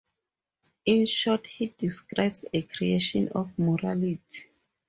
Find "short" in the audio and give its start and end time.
1.05-1.45